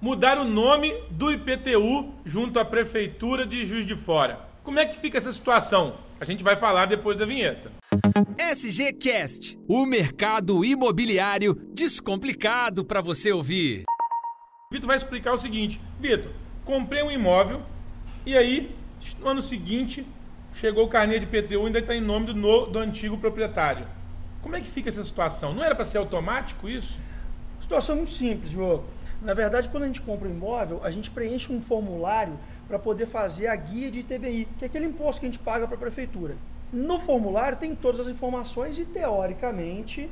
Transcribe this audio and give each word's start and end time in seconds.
mudar 0.00 0.38
o 0.38 0.44
nome 0.44 0.94
do 1.10 1.32
IPTU 1.32 2.14
junto 2.24 2.58
à 2.58 2.64
Prefeitura 2.64 3.44
de 3.44 3.66
Juiz 3.66 3.84
de 3.84 3.96
Fora. 3.96 4.48
Como 4.62 4.78
é 4.78 4.86
que 4.86 4.98
fica 4.98 5.18
essa 5.18 5.32
situação? 5.32 5.96
A 6.20 6.24
gente 6.24 6.44
vai 6.44 6.56
falar 6.56 6.86
depois 6.86 7.16
da 7.16 7.24
vinheta. 7.24 7.72
SGCast, 8.38 9.58
o 9.68 9.84
mercado 9.86 10.64
imobiliário 10.64 11.54
descomplicado 11.72 12.84
para 12.84 13.00
você 13.00 13.32
ouvir. 13.32 13.84
Vitor 14.70 14.86
vai 14.86 14.96
explicar 14.96 15.32
o 15.32 15.38
seguinte: 15.38 15.80
Vitor, 15.98 16.30
comprei 16.64 17.02
um 17.02 17.10
imóvel 17.10 17.62
e 18.24 18.36
aí, 18.36 18.74
no 19.20 19.28
ano 19.28 19.42
seguinte, 19.42 20.06
chegou 20.54 20.84
o 20.84 20.88
carnê 20.88 21.18
de 21.18 21.24
IPTU 21.24 21.62
e 21.62 21.66
ainda 21.66 21.78
está 21.78 21.94
em 21.94 22.00
nome 22.00 22.26
do, 22.26 22.34
no, 22.34 22.66
do 22.66 22.78
antigo 22.78 23.16
proprietário. 23.18 23.86
Como 24.42 24.54
é 24.54 24.60
que 24.60 24.70
fica 24.70 24.90
essa 24.90 25.02
situação? 25.02 25.54
Não 25.54 25.64
era 25.64 25.74
para 25.74 25.84
ser 25.84 25.98
automático 25.98 26.68
isso? 26.68 26.96
Situação 27.60 27.96
muito 27.96 28.10
simples, 28.10 28.50
Diogo. 28.50 28.84
Na 29.20 29.34
verdade, 29.34 29.68
quando 29.68 29.82
a 29.82 29.86
gente 29.86 30.00
compra 30.00 30.28
um 30.28 30.30
imóvel, 30.30 30.80
a 30.84 30.90
gente 30.90 31.10
preenche 31.10 31.52
um 31.52 31.60
formulário 31.60 32.38
para 32.68 32.78
poder 32.78 33.06
fazer 33.06 33.48
a 33.48 33.56
guia 33.56 33.90
de 33.90 34.00
ITBI, 34.00 34.48
que 34.58 34.64
é 34.64 34.66
aquele 34.66 34.86
imposto 34.86 35.20
que 35.20 35.26
a 35.26 35.30
gente 35.30 35.40
paga 35.40 35.66
para 35.66 35.76
a 35.76 35.80
prefeitura. 35.80 36.36
No 36.72 37.00
formulário 37.00 37.58
tem 37.58 37.74
todas 37.74 38.00
as 38.00 38.06
informações 38.06 38.78
e, 38.78 38.84
teoricamente, 38.84 40.08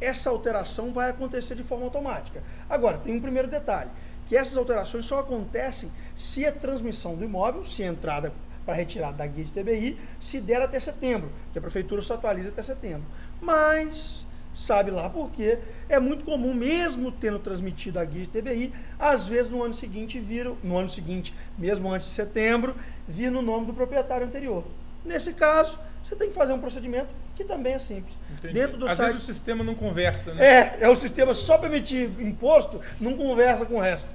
essa 0.00 0.30
alteração 0.30 0.92
vai 0.92 1.10
acontecer 1.10 1.54
de 1.54 1.62
forma 1.62 1.84
automática. 1.84 2.42
Agora, 2.68 2.98
tem 2.98 3.14
um 3.14 3.20
primeiro 3.20 3.46
detalhe, 3.46 3.90
que 4.26 4.36
essas 4.36 4.56
alterações 4.56 5.04
só 5.04 5.20
acontecem 5.20 5.90
se 6.16 6.44
a 6.44 6.52
transmissão 6.52 7.14
do 7.14 7.24
imóvel, 7.24 7.64
se 7.64 7.82
a 7.82 7.86
entrada 7.86 8.32
para 8.66 8.74
retirada 8.74 9.16
da 9.16 9.26
guia 9.26 9.44
de 9.44 9.52
TBI, 9.52 9.98
se 10.20 10.40
der 10.40 10.60
até 10.60 10.78
setembro, 10.78 11.30
que 11.52 11.58
a 11.58 11.62
prefeitura 11.62 12.02
só 12.02 12.14
atualiza 12.14 12.50
até 12.50 12.62
setembro. 12.62 13.06
Mas 13.40 14.26
sabe 14.58 14.90
lá 14.90 15.08
porque 15.08 15.58
é 15.88 15.98
muito 15.98 16.24
comum, 16.24 16.52
mesmo 16.52 17.12
tendo 17.12 17.38
transmitido 17.38 17.98
a 17.98 18.04
guia 18.04 18.22
de 18.22 18.28
TBI, 18.28 18.72
às 18.98 19.26
vezes 19.26 19.50
no 19.50 19.62
ano 19.62 19.74
seguinte 19.74 20.18
viram, 20.18 20.56
no 20.62 20.76
ano 20.76 20.90
seguinte, 20.90 21.32
mesmo 21.56 21.92
antes 21.92 22.08
de 22.08 22.14
setembro, 22.14 22.74
vir 23.06 23.30
no 23.30 23.40
nome 23.40 23.66
do 23.66 23.72
proprietário 23.72 24.26
anterior. 24.26 24.64
Nesse 25.04 25.32
caso, 25.32 25.78
você 26.02 26.16
tem 26.16 26.28
que 26.28 26.34
fazer 26.34 26.52
um 26.52 26.60
procedimento 26.60 27.08
que 27.34 27.44
também 27.44 27.74
é 27.74 27.78
simples. 27.78 28.16
Entendi. 28.32 28.54
Dentro 28.54 28.76
do 28.76 28.88
Às 28.88 28.96
site. 28.96 29.12
vezes 29.12 29.22
o 29.28 29.32
sistema 29.32 29.62
não 29.62 29.74
conversa, 29.74 30.34
né? 30.34 30.44
É, 30.44 30.78
é 30.80 30.88
o 30.88 30.96
sistema 30.96 31.32
só 31.32 31.56
para 31.56 31.68
emitir 31.68 32.10
imposto, 32.18 32.80
não 33.00 33.14
conversa 33.14 33.64
com 33.64 33.76
o 33.76 33.80
resto. 33.80 34.06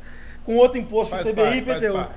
Com 0.43 0.57
outro 0.57 0.77
imposto, 0.77 1.15
Faz 1.15 1.25
TBI 1.25 1.41
e 1.41 1.57
IPTU. 1.59 2.07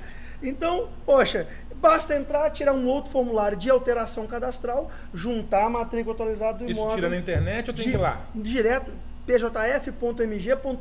Então, 0.43 0.89
poxa, 1.05 1.47
basta 1.77 2.17
entrar, 2.17 2.51
tirar 2.51 2.73
um 2.73 2.87
outro 2.87 3.11
formulário 3.11 3.57
de 3.57 3.71
alteração 3.71 4.27
cadastral, 4.27 4.91
juntar 5.13 5.65
a 5.67 5.71
matrícula 5.71 6.15
atualizada 6.15 6.59
do 6.59 6.65
Isso 6.71 6.81
imóvel. 6.81 6.97
tira 6.97 7.09
na 7.09 7.17
internet 7.17 7.71
ou 7.71 7.75
tem 7.77 7.85
que 7.85 7.91
ir 7.91 7.97
lá? 7.97 8.27
Direto, 8.35 8.93
pjf.mg.gov.br. 9.27 10.77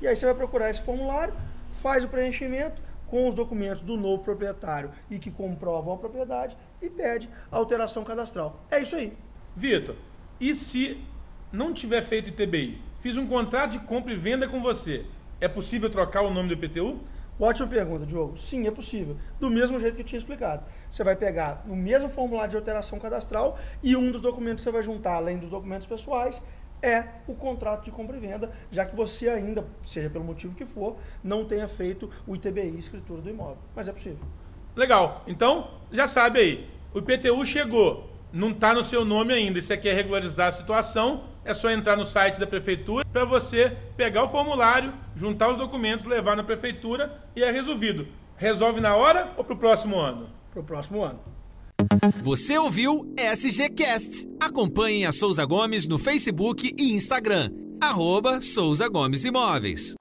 E 0.00 0.06
aí 0.06 0.14
você 0.16 0.26
vai 0.26 0.34
procurar 0.34 0.70
esse 0.70 0.82
formulário, 0.82 1.34
faz 1.80 2.04
o 2.04 2.08
preenchimento 2.08 2.82
com 3.06 3.28
os 3.28 3.34
documentos 3.34 3.82
do 3.82 3.96
novo 3.96 4.22
proprietário 4.22 4.90
e 5.10 5.18
que 5.18 5.30
comprovam 5.30 5.94
a 5.94 5.96
propriedade 5.96 6.56
e 6.82 6.90
pede 6.90 7.28
a 7.50 7.56
alteração 7.56 8.04
cadastral. 8.04 8.60
É 8.70 8.80
isso 8.82 8.96
aí. 8.96 9.16
Vitor, 9.54 9.94
e 10.40 10.54
se 10.54 11.00
não 11.52 11.72
tiver 11.72 12.02
feito 12.02 12.28
ITBI? 12.28 12.82
Fiz 13.00 13.16
um 13.16 13.26
contrato 13.26 13.72
de 13.72 13.78
compra 13.78 14.12
e 14.12 14.16
venda 14.16 14.48
com 14.48 14.60
você. 14.60 15.04
É 15.40 15.46
possível 15.48 15.88
trocar 15.88 16.22
o 16.22 16.30
nome 16.32 16.48
do 16.48 16.54
IPTU? 16.54 16.98
Ótima 17.38 17.68
pergunta, 17.68 18.06
Diogo. 18.06 18.38
Sim, 18.38 18.66
é 18.66 18.70
possível. 18.70 19.16
Do 19.38 19.50
mesmo 19.50 19.78
jeito 19.78 19.94
que 19.94 20.00
eu 20.00 20.06
tinha 20.06 20.18
explicado. 20.18 20.64
Você 20.90 21.04
vai 21.04 21.14
pegar 21.14 21.64
o 21.68 21.76
mesmo 21.76 22.08
formulário 22.08 22.50
de 22.50 22.56
alteração 22.56 22.98
cadastral 22.98 23.58
e 23.82 23.94
um 23.94 24.10
dos 24.10 24.20
documentos 24.20 24.64
que 24.64 24.70
você 24.70 24.72
vai 24.72 24.82
juntar, 24.82 25.14
além 25.14 25.36
dos 25.36 25.50
documentos 25.50 25.86
pessoais, 25.86 26.42
é 26.82 27.04
o 27.26 27.34
contrato 27.34 27.84
de 27.84 27.90
compra 27.90 28.16
e 28.16 28.20
venda, 28.20 28.50
já 28.70 28.84
que 28.84 28.94
você 28.94 29.28
ainda, 29.28 29.66
seja 29.84 30.08
pelo 30.08 30.24
motivo 30.24 30.54
que 30.54 30.64
for, 30.64 30.96
não 31.22 31.44
tenha 31.44 31.68
feito 31.68 32.10
o 32.26 32.34
ITBI, 32.34 32.78
escritura 32.78 33.20
do 33.20 33.28
imóvel. 33.28 33.58
Mas 33.74 33.88
é 33.88 33.92
possível. 33.92 34.18
Legal. 34.74 35.22
Então, 35.26 35.70
já 35.90 36.06
sabe 36.06 36.38
aí. 36.38 36.70
O 36.94 36.98
IPTU 36.98 37.44
chegou. 37.44 38.10
Não 38.32 38.50
está 38.50 38.74
no 38.74 38.84
seu 38.84 39.04
nome 39.04 39.32
ainda. 39.32 39.58
E 39.58 39.62
você 39.62 39.76
quer 39.76 39.94
regularizar 39.94 40.48
a 40.48 40.52
situação, 40.52 41.24
é 41.46 41.54
só 41.54 41.70
entrar 41.70 41.96
no 41.96 42.04
site 42.04 42.40
da 42.40 42.46
prefeitura 42.46 43.06
para 43.10 43.24
você 43.24 43.76
pegar 43.96 44.24
o 44.24 44.28
formulário, 44.28 44.92
juntar 45.14 45.48
os 45.50 45.56
documentos, 45.56 46.04
levar 46.04 46.36
na 46.36 46.42
prefeitura 46.42 47.22
e 47.34 47.42
é 47.42 47.50
resolvido. 47.50 48.06
Resolve 48.36 48.80
na 48.80 48.94
hora 48.94 49.32
ou 49.36 49.44
para 49.44 49.54
o 49.54 49.56
próximo 49.56 49.96
ano? 49.96 50.28
Para 50.50 50.60
o 50.60 50.64
próximo 50.64 51.02
ano. 51.02 51.20
Você 52.22 52.58
ouviu 52.58 53.14
SGCast. 53.16 54.28
Acompanhe 54.40 55.06
a 55.06 55.12
Souza 55.12 55.44
Gomes 55.46 55.86
no 55.86 55.98
Facebook 55.98 56.74
e 56.78 56.92
Instagram. 56.94 57.50
Arroba 57.80 58.40
Souza 58.40 58.88
Gomes 58.88 59.24
Imóveis. 59.24 59.94